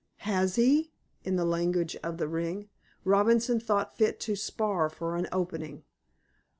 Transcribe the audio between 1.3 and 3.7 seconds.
the language of the ring, Robinson